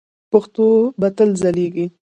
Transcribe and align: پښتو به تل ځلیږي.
پښتو 0.31 0.65
به 0.99 1.07
تل 1.17 1.29
ځلیږي. 1.41 1.85